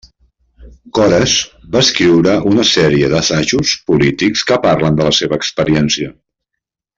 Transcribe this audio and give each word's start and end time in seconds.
Cores 0.99 1.33
va 1.75 1.83
escriure 1.85 2.33
una 2.53 2.65
sèrie 2.69 3.11
d'assajos 3.11 3.75
polítics 3.91 4.47
que 4.53 4.59
parlen 4.67 4.99
de 5.03 5.07
la 5.11 5.15
seva 5.23 5.39
experiència. 5.43 6.11